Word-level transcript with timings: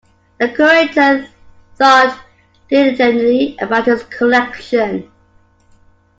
The 0.39 0.49
curator 0.49 1.27
thought 1.75 2.19
diligently 2.69 3.55
about 3.61 3.85
his 3.85 4.01
collection. 4.05 5.11